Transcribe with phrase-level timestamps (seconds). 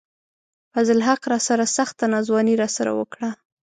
[0.73, 3.29] فضل الحق راسره سخته ناځواني راسره وڪړه